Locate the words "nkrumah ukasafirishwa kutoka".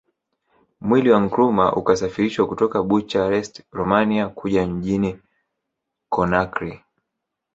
1.19-2.83